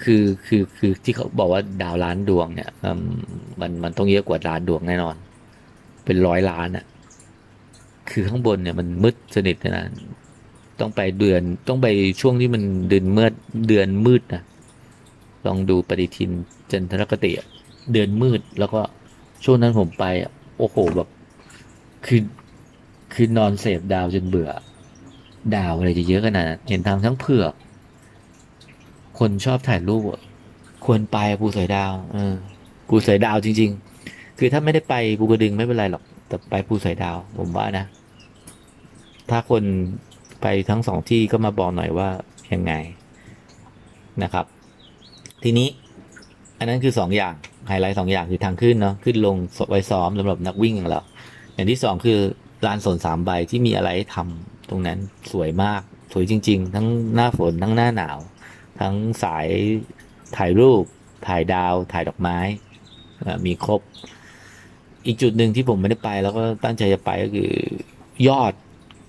[0.03, 2.69] คือคือคือที่เขาบอกว่าดาวล้านดวงเนี่ย
[3.61, 5.15] มันมันต้องเยอะกว่าล้านดวงแน่นอน
[6.05, 6.85] เป็นร้อยล้านอะ
[8.09, 9.85] คือข้างบนเนี่ยมันมืดสนิทนะ
[10.79, 11.87] ต้องไปเดือนต้องไป
[12.21, 13.27] ช่วงที่มันเดือนเมื่อ
[13.67, 14.43] เดือนมืดนะ
[15.47, 16.31] ลองดูปฏิทิน
[16.71, 17.31] จันทรคติ
[17.93, 18.81] เดือนมืดแล้วก็
[19.43, 20.05] ช่วงนั้นผมไป
[20.57, 21.09] โอ้โหแบบ
[22.05, 22.21] คือ
[23.13, 24.49] คือนอนเสพดาวจนเบื่อ
[25.55, 27.53] ดาวอะไรจะเยอะขนาดเห็นทางทั้งเผือก
[29.21, 30.21] คนชอบถ่ายรูปอะ
[30.85, 32.33] ควรไปภูสอยดาวเออ
[32.87, 33.71] ภูสอยดาวจริง
[34.05, 37.85] ๆ คือถ้าไม่ได้ไปภูกระดึงไม่เป็นไรหรอก แต่ไปภูสอยดาว ผมว่านะ
[39.29, 39.63] ถ้าคน
[40.41, 42.09] ไปทั้งสองที่ก็มาบอกหน่อยว่า
[42.53, 42.73] ยังไง
[44.23, 44.45] นะครับ
[45.43, 45.67] ทีนี้
[46.57, 47.33] อันนั้นคือสองอย่าง
[47.67, 49.35] ไฮไลท์สองอย่างคือทางขึ้นเนาะขึ้นลง
[49.69, 51.01] ไว้ซ้อมสำหรับนักวิ่งอย่างเรา
[51.53, 52.19] อย่างที่สองคือ
[52.65, 54.97] ลานสนสามใบที่มีอะไรให้ทำตรงนั้น
[55.31, 55.81] สวยมาก
[56.11, 58.17] สวยจริง ๆ ทั้งหน้าฝนทั้งหน้าหนาว
[58.81, 59.47] ทั้งสาย
[60.37, 60.83] ถ่ายรูป
[61.27, 62.37] ถ่ายดาว ถ่ายดอกไม้
[63.45, 63.81] มีครบ
[65.05, 67.51] อีกจุดหนึ่งที่ผมไม่ได้ไป แล้วก็ตั้งใจจะไปก็คือ
[68.27, 68.53] ยอด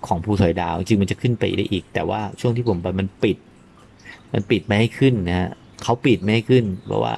[0.07, 3.37] ของภูสอยดาว จริงมันจะขึ้นไปได้อีก แต่ว่าช่วงที่ผมไปมันปิด
[4.33, 5.51] มันปิดไม่ให้ขึ้นนะฮะ
[5.83, 7.15] เขาปิดไม่ให้ขึ้น เพราะว่า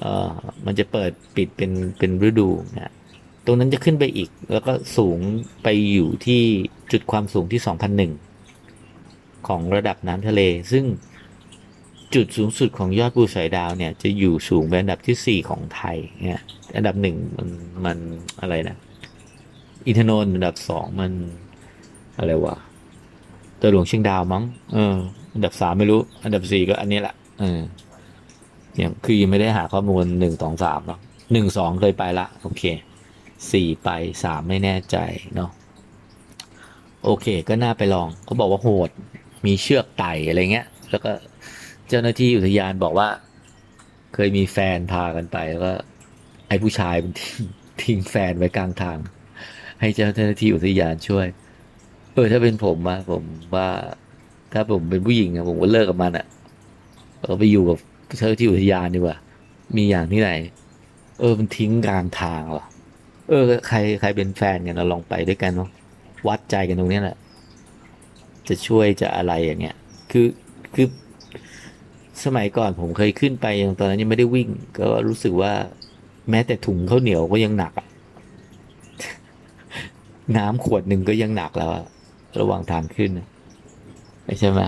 [0.00, 0.32] เออ
[0.66, 2.92] มันจะเปิดปิดเป็นเป็นฤดูนะ
[3.46, 5.18] ตรงนั้นจะขึ้นไปอีก แล้วก็สูง
[5.62, 6.40] ไปอยู่ที่
[6.92, 7.60] จุดความสูงที่
[8.52, 10.40] 2001 ของระดับน้ำทะเล
[10.72, 10.84] ซึ่ง
[12.14, 15.96] จุดสูงสุดของยอดภูสอยดาวเนี่ยจะอยู่สูงเป็นอันดับที่ 4 ของไทย
[16.26, 16.40] เนี่ย
[16.76, 17.48] อันดับหนึ่งมัน
[17.84, 17.98] มัน
[18.40, 18.76] อะไรนะ
[19.86, 21.12] อินทนนท์อันดับสองมัน
[22.18, 22.56] อะไรวะ
[23.60, 24.44] ตัวหลวงเชียงดาวมั้ง
[24.74, 24.96] เออ
[25.34, 27.60] อันดับสามไม่รู้ อันดับสี่ก็อันนี้แหละเออ
[28.76, 31.00] อย่างคือยังไม่ได้หาข้อมูลหนึ่งสองสามเนาะ
[31.32, 32.62] หนึ่งสองเคยไปละโอเค
[33.52, 33.88] สี่ไป
[34.24, 34.96] สามไม่แน่ใจ
[35.34, 35.50] เนาะ
[37.04, 38.90] โอเค ก็น่าไปลองเขาบอกว่าโหด
[39.46, 41.12] มีเชือกไต่อะไรเงี้ย แล้วก็
[41.92, 43.08] เจ้าหน้าที่อุทยานบอกว่า
[44.14, 45.72] เคยมีแฟนพากันไปแล้วก็
[46.48, 47.42] ไอ้ผู้ชายมันทิ้ง
[47.82, 48.98] ทิ้งแฟนไว้กลางทาง
[49.80, 51.26] ให้เจ้าหน้าที่อุทยานช่วย
[52.14, 53.22] เออถ้าเป็นผมอะผม
[53.54, 53.68] ว่า
[54.52, 56.26] ถ้าผมเป็นผู้หญิงอะผมก็เลิกกับมันอะ
[57.20, 57.78] เออไปอยู่กับ
[58.18, 59.16] เช่าที่อุทยานดีกว่า
[59.76, 60.30] มีอย่างที่ไหน
[61.20, 62.66] เออมันทิ้งกลางทางว่ะ
[63.28, 65.70] เออ ใครใครเป็นแฟนกันเราลองไปด้วยกันเนาะ
[66.28, 67.16] วัดใจกันตรงนี้แหละ
[68.48, 69.76] จะช่วยจะอะไรอย่างเงี้ย
[70.12, 70.26] คือ
[70.74, 70.86] คือ
[72.24, 75.52] สมัยก่อนผมเคยขึ้นไปยังตอนนั้นยังไม่ได้วิ่ง ก็รู้สึกว่า
[76.30, 77.72] แม้แต่ถุงข้าวเหนียวก็ยังหนัก
[80.36, 81.70] น้ำขวดหนึ่งก็ยังหนักแล้ว
[82.40, 83.10] ระหว่างทางขึ้น
[84.40, 84.60] ใช่ไหม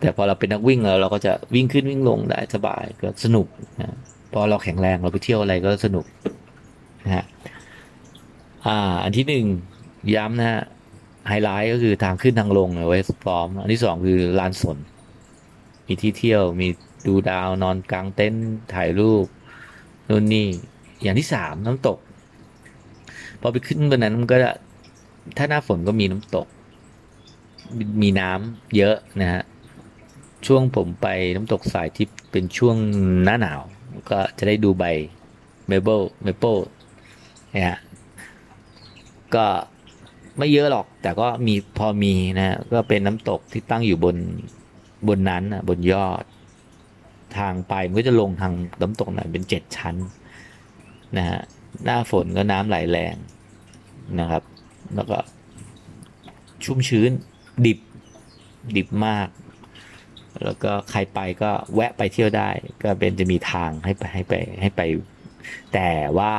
[0.00, 3.46] แต่พอเราเป็นนักวิ่งแล้วเราก็จะวิ่งขึ้นวิ่งลงได้สบายก็สนุก
[3.80, 3.96] นะ
[4.32, 6.04] พอเราแข็งแรงเราไปเที่ยวอะไรก็สนุก
[7.04, 7.24] นะฮะ
[8.66, 9.44] อ่า อันที่หนึ่ง
[10.14, 10.60] ย้ำนะฮะ
[11.28, 14.76] ไฮไลท์ก็คือทางขึ้นทางลงไว้ซ้อม อันที่สองคือลานสน
[15.90, 16.68] มีที่เที่ยวมี
[17.06, 19.26] ดูดาวนอนกลางเต็นท์ถ่ายรูป
[20.08, 20.48] นู่นนี่
[21.02, 21.98] อย่างที่สามน้ำตก
[23.40, 24.36] พอไปขึ้นบนนั้นมันก็
[25.36, 26.46] ถ้าหน้าฝนก็มีน้ำตก
[27.76, 29.42] มีมีน้ำเยอะนะฮะ
[30.46, 32.76] ช่วงผมไปน้ำตกสายทิพย์เป็นช่วง
[33.24, 33.60] หน้าหนาว
[34.10, 34.84] ก็จะได้ดูใบ
[35.68, 36.56] เมเปิลเมเปิล
[37.54, 37.78] นะฮะ
[39.34, 39.46] ก็
[40.38, 44.16] ไม่เยอะหรอก แต่ก็มีพอมีนะฮะก็เป็นน้ำตกที่ตั้งอยู่บน
[45.08, 46.24] บนนั้นอะบนยอด
[47.38, 49.96] ทางไปมันก็จะลงทางน้ำตกหน่อยเป็นเจ็ดชั้น
[51.16, 51.40] นะฮะ
[51.84, 53.16] หน้าฝนก็น้ำไหลแรง
[54.20, 54.42] นะครับ
[54.94, 55.18] แล้วก็
[56.64, 57.10] ชุ่มชื้น
[57.66, 57.78] ดิบ
[58.76, 59.28] ดิบมาก
[60.44, 62.50] แล้วก็ใครไปก็แวะไปเที่ยวได้
[62.82, 64.80] ก็เป็นจะมีทางให้ไปให้ไปให้ไป
[65.74, 66.34] แต่ว่า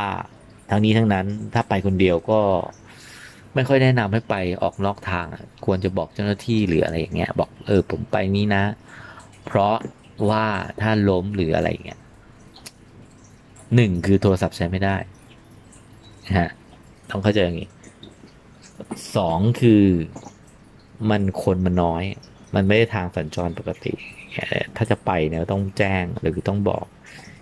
[0.70, 2.42] ทั้งนี้ทั้งนั้นถ้าไปคนเดียวก็
[3.56, 5.26] ไม่ค่อยแนะนำให้ไปออกนอกทาง
[5.66, 8.64] ควรจะบอกเจ้าหน้าที่หรืออะไรอย่างเงี้ย บอกเออผมไปนี้นะ
[9.46, 9.76] เพราะ
[10.30, 10.46] ว่า
[10.82, 12.00] ถ้าล้มหรืออะไรอย่างเงี้ย
[13.76, 14.96] หนึ่งคือโทรศัพท์ใช้ไม่ได้
[16.38, 16.50] ฮะ
[17.12, 17.70] ต้องเข้าใจอย่างนี้
[19.16, 19.84] สองคือ
[21.10, 22.04] มันคนมันน้อย
[22.56, 23.94] มันไม่ได้ทางสัญจรปกติ
[24.76, 26.86] ถ้าจะไปเนี่ยต้องแจ้งหรือต้องบอก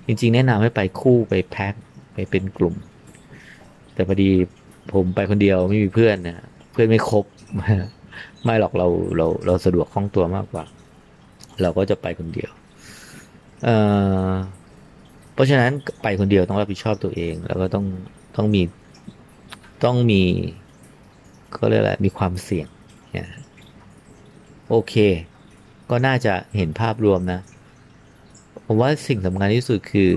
[0.08, 1.74] จริง ๆ แนะนำให้ไปคู่ไปแพ็ค
[2.14, 2.76] ไปเป็นกลุ่ม
[3.94, 4.30] แต่พอดี
[4.94, 7.26] ผมไปคนเดียวไม่มีเพื่อนนะเพื่อนไม่ครบ
[8.44, 10.64] ไม่หรอกเราเราเราสะดวกคล่องตัวมากกว่า
[11.62, 12.52] เราก็จะไปคนเดียว
[13.64, 13.76] เอ่
[14.30, 14.30] อ
[15.34, 15.72] เพราะฉะนั้น
[16.02, 17.86] ไปคนเดียวต้องรับผิดชอบตัวเอง แล้วก็ต้อง
[18.36, 18.62] ต้องมี
[19.84, 20.24] ต้องมี
[21.56, 22.68] ก็เรียกอะไรมีความเสี่ยง
[23.14, 23.30] เนี่ย
[24.70, 24.94] โอเค
[25.90, 27.40] ก็น่าจะเห็นภาพรวมนะ
[28.66, 30.14] ผมว่าสิ่งสำคัญที่สุดคือ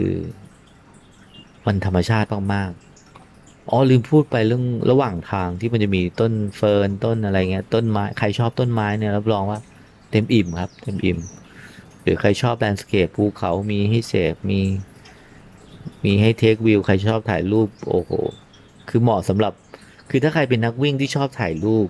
[1.66, 2.91] มันธรรมชาติมากๆ
[3.74, 9.60] อ๋อลืมพูดไปเรื่องระหว่างทางที่มันจะมีต้นเฟิร์นต้นอะไรเงี้ย ต้นไม้ใครชอบต้นไม้เนี่ยรับรองว่า
[10.10, 11.18] เต็มอิ่มครับ เต็มอิ่ม
[12.02, 14.60] หรือใครชอบ landscape ภูเขามีให้เสพมี
[16.04, 18.10] มีให้ take view ใครชอบถ่ายรูปโอ้โห
[18.88, 19.52] คือเหมาะสำหรับ
[20.10, 21.88] คือถ้าใครเป็นนักวิ่งที่ชอบถ่ายรูป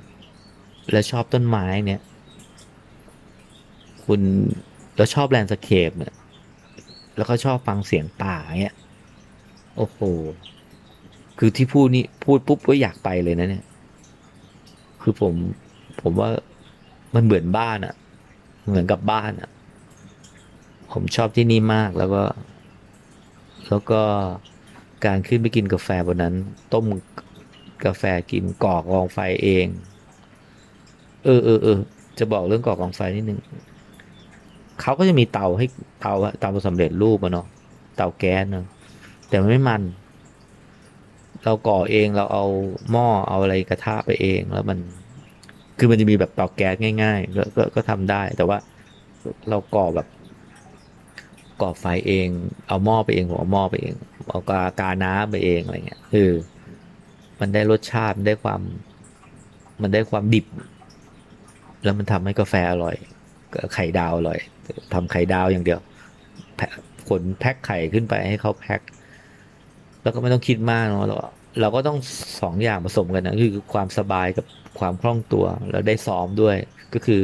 [0.91, 2.01] และชอบต้นไม้เนี่ย
[4.05, 4.21] คุณ
[4.97, 6.15] แล้วชอบ landscape เนี่ย
[7.17, 8.75] แล้วก็ชอบฟังเสียงป่าเนี่ย
[9.77, 9.99] โอ้โห
[11.39, 13.65] คือที่พูดนี่พูดปุ๊บก็อยากไปเลยนะเนี่ย
[15.03, 15.35] คือผม
[16.01, 16.31] ผมว่า
[17.15, 17.95] มันเหมือนบ้านอะ
[18.69, 19.51] เหมือนกับบ้านอะ
[20.93, 22.23] ผมชอบที่นี่มากแล้วก็
[23.69, 24.01] แล้วก็
[25.07, 26.35] การขึ้นไปกินกาแฟบนนั้น
[26.73, 26.85] ต้ม
[27.85, 29.67] กาแฟกินก่อกองไฟเอง
[31.25, 31.79] เออเออเออ
[32.19, 33.41] จะบอกเรื่องก่อกองไฟนิดนึง
[34.81, 35.67] เขาก็จะมีเตาให้
[36.01, 37.47] เตาเตาสำเร็จรูปอะเนาะ
[37.97, 38.67] เตาแก๊สเนาะ
[39.29, 39.83] แต่มันไม่มัน
[41.45, 42.45] เราก่อเองเราเอา
[42.91, 44.79] หม้อเอาอะไรกระทะไปเองแล้วมัน
[45.79, 48.59] คือมันจะมีแบบเตาแก๊สง่ายๆก็ก็ก็ทำได้ แต่ว่า
[49.49, 50.09] เราก่อแบบ
[51.63, 52.29] ก่อไฟเอง
[52.69, 53.95] เอาหม้อไปเองผมเอาหม้อไปเอง
[54.31, 56.33] เอากากาน้ำไปเองอะไรเงี้ยเออ
[57.41, 58.61] มันได้รสชาติมันได้ความ
[59.83, 60.47] มันได้ความดิบ
[61.85, 62.97] แล้วมันทำให้กาแฟอร่อย
[63.75, 64.39] ไข่ดาวอร่อย
[64.95, 65.81] ทำไข่ดาวอย่างเดียว
[67.09, 68.81] ขนแพ็คไข่ขึ้นไปให้เขาแพ็ค
[70.03, 71.17] แล้วก็ไม่ต้องคิดมากเนาะเรา
[71.61, 71.99] เราก็ต้อง
[72.41, 74.47] สองอย่างผสมกันนะคือความสบายกับ
[74.79, 76.57] ความคล่องตัว แล้วได้ซ้อมด้วย
[76.95, 77.23] ก็คือ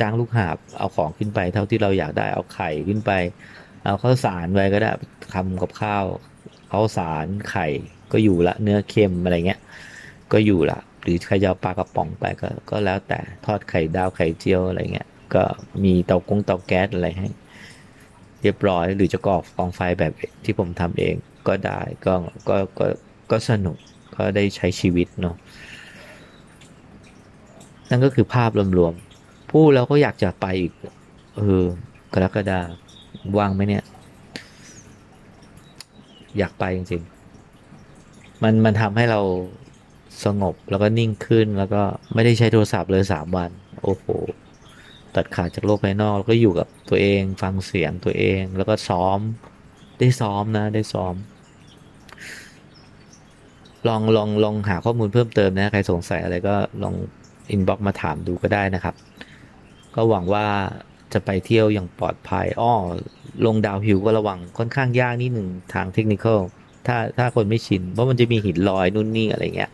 [0.00, 3.10] จ้างลูกหาบเอาของขึ้นไป เท่าที่เราอยากได้เอาไข่ขึ้นไป
[3.84, 4.90] เอาข้าวสารไว้ก็ได้
[5.34, 6.04] ทำกับข้าว
[6.70, 7.66] ข้าวสารไข่
[8.12, 9.60] ก็อยู่ละ เนื้อเค็มอะไรเงี้ย
[10.32, 15.44] ก็อยู่ละหรือใครจะเอาปลากระป๋องไปก็ก็แล้วแต่ทอดไข่ดาวไข่เจียวอะไรเงี้ยก็
[15.84, 17.28] มีเตากงเตาแก๊สอะไรให้
[18.42, 20.12] เรียบร้อยหรือจะก่อกองไฟแบบ
[20.44, 21.16] ที่ผมทำเอง
[21.48, 22.14] ก็ได้ก็
[22.48, 22.86] ก็ก็
[23.30, 23.76] ก็สนุก
[24.16, 25.36] ก็ได้ใช้ชีวิตเนาะ
[27.90, 30.72] นั่นก็คือภาพรวมๆพูดแล้วก็อยากจะไปอีก
[31.36, 31.64] เออ
[32.14, 32.60] กรกฎา
[33.38, 33.84] ว่างไหมเนี่ย
[36.38, 39.20] อยากไปจริงๆ มันมันทำให้เรา
[40.24, 41.82] สงบแล้วก็นิ่งขึ้นแล้วก็
[42.14, 43.50] ไม่ได้ใช้โทรศัพท์เลยสามวัน
[43.82, 44.06] โอ้โห
[45.14, 49.18] ตัดขาดจากโลกภายนอกแล้วก็อยู่กับตัวเองฟังเสียงตัวเองแล้วก็ซ้อม
[49.98, 51.14] ได้ซ้อมนะได้ซ้อม
[53.88, 56.94] ลองลองลองหาข้อมูลเพิ่มเติมนะ ใครสงสัยอะไรก็ลอง
[57.50, 58.94] inbox มาถามดูก็ได้นะครับ
[59.94, 60.46] ก็หวังว่า
[61.12, 62.74] จะไปเที่ยวอย่างปลอดภัยอ้อ
[63.46, 66.26] ลง downhill ก็ระวังค่อนข้างยากนิดหนึ่งทางเทคนิค
[66.86, 69.70] ถ้าถ้าคนไม่ชิน เพราะมันจะมีหินลอยนู่นนี่อะไรเงี้ย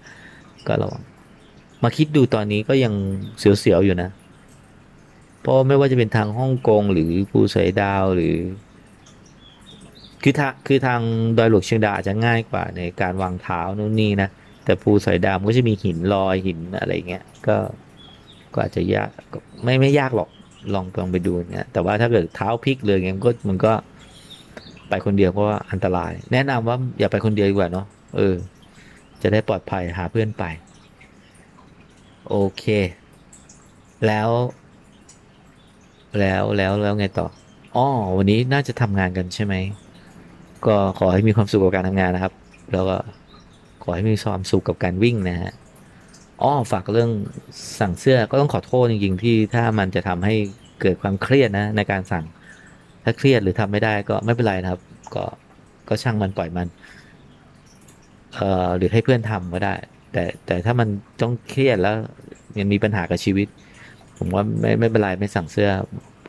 [0.66, 1.02] ก็ระวัง
[1.82, 2.92] มาคิดดูตอนนี้ก็ยัง
[3.38, 4.10] เสียวๆอยู่นะ
[5.40, 8.34] เพราะไม่ว่าจะเป็นทางฮ่องกงหรือภูสอยดาวหรือ
[10.26, 11.00] คือทางคือทาง
[11.38, 14.28] ดอยหลวงเชียงดาวอาจจะง่ายกว่าในการวางเท้านู่นนี่นะ
[14.64, 17.56] แต่ภูสอยดาวมันก็จะมีหินลอยหินอะไรเงี้ยก็
[18.52, 19.08] ก็อาจจะยาก
[19.64, 20.28] ไม่ไม่ยากหรอก
[20.74, 23.72] ลองลองไปดูเนี่ยแต่ว่าถ้าเกิดเท้าพลิกเลยเงี้ยมันก็มันก็
[24.88, 28.34] ไปคนเดียวเพราะว่าอันตราย แนะนำว่าอย่าไปคนเดียวดีกว่าเนาะเออ
[29.22, 30.44] จะได้ปลอดภัยหาเพื่อนไป
[32.28, 32.64] โอเค
[34.06, 34.28] แล้ว
[36.20, 37.26] แล้วแล้วแล้วไงต่อ
[37.76, 39.54] อ๋อวันนี้น่าจะทำงานกันใช่ไหม
[40.66, 42.32] ก็ขอให้มีความสุขกับการทำงานนะครับ
[42.72, 42.96] แล้วก็
[43.82, 45.52] ขอให้มีความสุขกับการวิ่งนะฮะ
[46.42, 47.10] อ๋อฝากเรื่อง
[47.80, 50.34] สั่งเสื้อก็ต้องขอโทษจริง ๆ ที่ถ้ามันจะทำให้
[50.80, 52.24] เกิดความเครียดนะในการสั่ง
[53.04, 54.80] ถ้าเครียดหรือทำไม่ได้ก็ไม่เป็นไรนะครับ
[55.14, 55.24] ก็
[55.88, 56.68] ก็ช่างมันปล่อยมัน
[58.34, 59.74] เอ่อหรือให้เพื่อนทำก็ได้
[60.12, 60.88] แต่แต่ถ้ามัน
[61.22, 61.94] ต้องเครียดแล้ว
[62.58, 63.48] ยังมีปัญหากับชีวิต
[64.18, 65.70] ผมว่าไม่ไม่เป็นไรไม่สั่งเสื้อ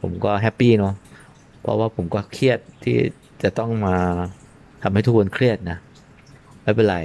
[0.01, 0.93] ผมก็แฮปปี้เนาะ
[1.61, 2.97] เพราะว่าผมก็เครียดที่
[3.43, 3.97] จะต้องมา
[4.83, 5.77] ทำให้ทุกคนเครียดนะ
[6.63, 6.97] ไม่เป็นไร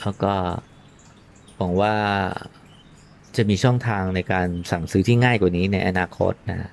[0.00, 0.32] แล้วก็
[1.56, 1.94] หวังว่า
[3.36, 6.70] จะมีช่องทางในการสั่งซื้อที่ง่ายกว่านี้ในอนาคตนะ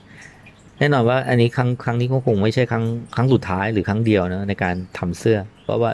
[0.79, 2.85] แน่นอนว่าอันนี้ครั้งครั้งนี้ก็คงไม่ใช่ครั้ง
[3.15, 5.91] ครั้งสุดท้ายหรือครั้งเดียวนะในการทำเสื้อ เพราะว่า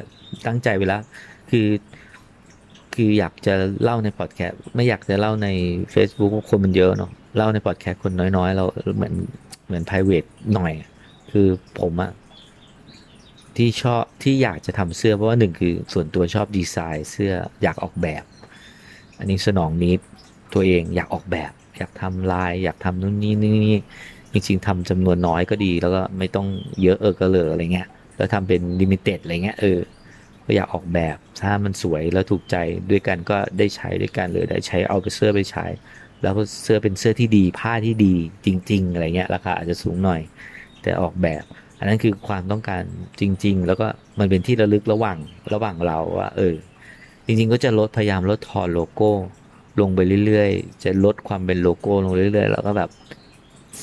[0.47, 1.01] ตั้งใจไว้แล้ว
[1.49, 1.67] คือ
[2.95, 5.47] คืออยากจะเล่าในพอดแคสต์ไม่อยากจะเล่าใน
[5.93, 8.65] Facebook คนมันเยอะเนาะเล่าในพอดแคสต์คนน้อยๆ เรา
[8.95, 9.13] เหมือน
[9.67, 10.73] เหมือน p r i v a t หน่อย
[11.31, 11.47] คือ
[11.79, 12.11] ผมอะ
[13.57, 18.23] ที่ชอบที่อยากจะทำเสื้อเพราะว่าหนึ่งคือส่วนตัวชอบดีไซน์เสื้ออยากออกแบบ
[19.19, 19.99] อันนี้สนอง need
[20.53, 23.79] ตัวเองอยากออกแบบ อยากทำลาย อยากทำนู่นนี่นี่
[24.33, 26.47] จริงๆทำจำนวนน้อยก็ดี แล้วก็ไม่ต้อง
[26.83, 27.87] เยอะเออก็เลยอะไรเงี้ย
[28.17, 29.79] แล้วทำเป็น limited อะไรเงี้ยเออ
[30.45, 32.55] ก็อยากออกแบบถ้ามันสวยแล้วถูกใจ
[32.91, 35.65] ด้วยกันก็ได้ใช้ด้วยกันเลยได้ใช้เอาไปเสื้อไปใช้
[36.21, 40.21] แล้วเสื้อเป็นเสื้อที่ดีผ้าที่ดีจริง ๆอะไรเงี้ยราคาอาจจะสูงหน่อย
[40.81, 41.43] แต่ออกแบบ
[41.83, 42.83] อันนั้นคือความต้องการ
[43.21, 43.87] จริง ๆ แล้วก็
[44.19, 45.17] มันเป็นที่ระลึกระหว่าง
[45.53, 46.53] ระหว่างเราว่า เออ
[47.25, 49.11] จริง ๆ ก็จะลดพยายามลดทอนโลโก้
[49.79, 52.89] ลงไปเรื่อยๆ จะลดความเป็นโลโก้ลงเรื่อยๆ แล้วก็แบบ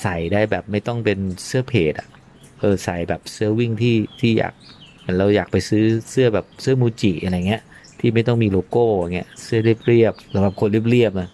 [0.00, 2.08] ใส่ได้แบบไม่ต้องเป็นเสื้อเพจอะ
[2.60, 4.54] เออใส่แบบเสื้อวิ่งที่ที่อยาก
[5.18, 7.62] เราอยากไปซื้อเสื้อแบบเสื้อมูจิอะไรเงี้ย
[8.00, 11.30] ที่ไม่ต้องมีโลโก้เงี้ยเสื้อเรียบๆสำหรับคนเรียบๆนะ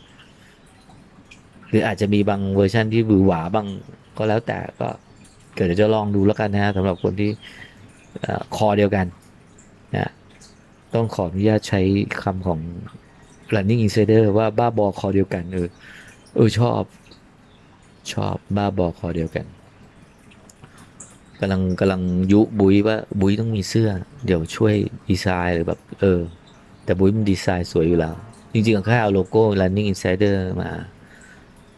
[1.68, 3.66] หรืออาจจะมีบางเวอร์ชันที่หวือหวาบาง
[4.18, 4.88] ก็แล้วแต่ก็
[5.56, 7.30] เกิดจะลองดูแล้วกันนะฮะสำหรับคนที่
[8.56, 9.06] คอเดียวกัน
[9.94, 10.10] นะ
[10.94, 11.80] ต้องขออนุญาตใช้
[12.22, 12.60] คำของ
[13.54, 15.68] running insider ว่าบ้าบอคอเดียวกันเออ
[16.34, 16.82] เออชอบ
[18.12, 19.46] ชอบบ้าบอคอเดียวกัน
[21.40, 23.88] กำลังกำลังยุบุยว่าบุยต้องมีเสื้อ
[24.26, 24.74] เดี๋ยวช่วย
[25.10, 26.20] ดีไซน์หรือแบบ เออ
[26.84, 28.14] แต่บุยมันดีไซน์สวยอยู่แล้ว
[28.52, 30.70] จริงๆก็แค่เอาโลโก้ running insider มา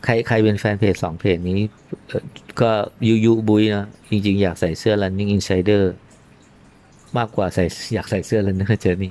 [0.04, 1.60] ใครใครเป็นแฟนเพจสองเพจนี้
[2.60, 2.70] ก็
[3.08, 5.82] ยุยุบุยนะ จริง ๆ อยากใส่เสื้อ running insider
[7.18, 9.10] มากกว่าใส่อยากใส่เสื้อ runner journey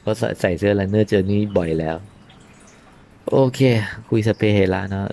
[0.00, 1.96] เพราะใส่เสื้อ runner journey บ่อยแล้ว
[3.30, 3.60] โอเค
[4.08, 5.06] คุยสเปเฮละเนาะ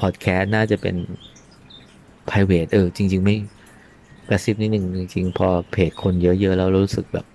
[0.00, 0.96] พอดแคสต์น่าจะเป็น
[2.28, 3.36] private เออ จริง ๆ ไม่
[4.28, 7.26] กระซิบนิดหนึ่งจริง ๆ พอเพจคนเยอะ ๆ แล้วรู้สึกแบบ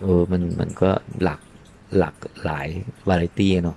[0.00, 0.90] เออมันมันก็
[1.22, 1.40] หลัก
[1.98, 2.68] หลักหลาย
[3.08, 3.76] วาไรตี้เนาะ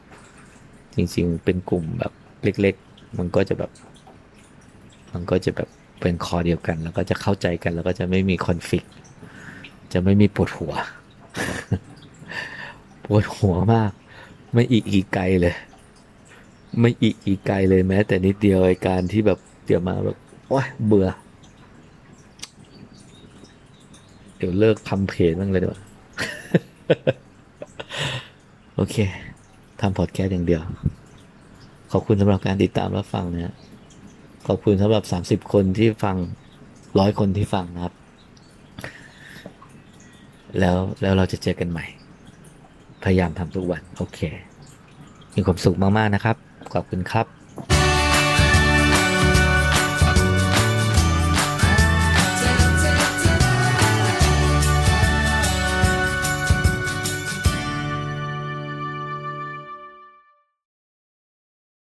[0.96, 2.12] จริง ๆ เป็นกลุ่มแบบ
[2.44, 3.72] เล็ก ๆ มันก็จะแบบ
[5.14, 5.70] มันก็จะแบบ
[6.02, 8.88] เป็นคอเดียวกัน แล้วก็จะเข้าใจกัน แล้วก็จะไม่มีคอนฟ lict
[9.94, 10.74] จะไม่มีปวดหัว
[13.06, 13.92] ปวดหัวมาก
[14.54, 15.56] ไม่อีกอีกไกลเลย
[16.80, 20.18] ไม่อีกอีกไกลเลยแม้ แต่นิดเดียวไอการที่แบบเดี๋ยวมาแบบ
[20.50, 21.08] โอ้ยเบื่อ
[24.38, 25.82] เดี๋ยวเลิกทำเพจบ้างเลยดีกว่า
[28.76, 28.96] โอเค
[29.82, 30.62] ทำพอดแคสต์อย่างเดียว
[31.92, 33.56] ขอบคุณสำหรับการติดตามรับฟังนะ
[34.48, 36.16] ขอบคุณสำหรับสามสิบคนที่ฟัง
[37.00, 37.94] ร้อยคนที่ฟังนะครับ
[40.60, 41.86] แล้วแล้วเราจะเจอกันใหม่
[43.04, 44.20] พยายามทำทุกวัน โอเค
[45.36, 46.36] มีความสุขมาก ๆ นะครับ
[46.74, 47.45] ขอบคุณครับ